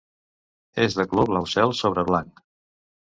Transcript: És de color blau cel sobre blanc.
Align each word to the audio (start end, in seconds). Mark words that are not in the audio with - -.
És 0.85 0.97
de 1.01 1.05
color 1.11 1.29
blau 1.33 1.47
cel 1.53 1.77
sobre 1.83 2.09
blanc. 2.09 2.47